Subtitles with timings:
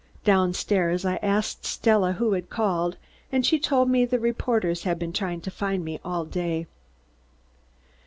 [0.23, 2.97] Down stairs, I asked Stella who had called,
[3.31, 6.65] and she told me the reporters had been trying to find me all day.